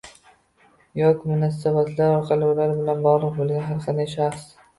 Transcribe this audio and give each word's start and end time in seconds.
yoki 0.99 1.27
munosabatlar 1.31 2.15
orqali 2.15 2.49
ular 2.55 2.75
bilan 2.81 3.05
bog‘liq 3.05 3.37
bo‘lgan 3.37 3.63
har 3.69 3.79
qanday 3.87 4.11
shaxs. 4.17 4.51